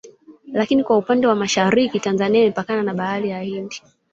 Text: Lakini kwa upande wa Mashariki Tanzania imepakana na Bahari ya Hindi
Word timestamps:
Lakini 0.53 0.83
kwa 0.83 0.97
upande 0.97 1.27
wa 1.27 1.35
Mashariki 1.35 1.99
Tanzania 1.99 2.41
imepakana 2.41 2.83
na 2.83 2.93
Bahari 2.93 3.29
ya 3.29 3.41
Hindi 3.41 3.81